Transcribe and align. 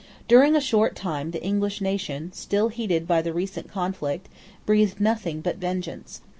During 0.27 0.55
a 0.55 0.59
short 0.59 0.95
time 0.95 1.29
the 1.29 1.43
English 1.43 1.79
nation, 1.79 2.31
still 2.33 2.69
heated 2.69 3.07
by 3.07 3.21
the 3.21 3.33
recent 3.33 3.69
conflict, 3.69 4.29
breathed 4.65 4.99
nothing 4.99 5.41
but 5.41 5.57
vengeance. 5.57 6.21